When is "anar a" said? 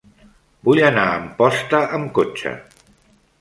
0.87-1.19